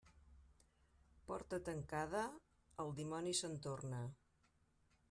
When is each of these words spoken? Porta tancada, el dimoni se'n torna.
Porta 1.27 1.59
tancada, 1.67 2.25
el 2.85 2.93
dimoni 3.03 3.39
se'n 3.43 3.59
torna. 3.69 4.03